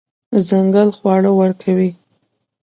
[0.47, 1.91] ځنګل خواړه ورکوي.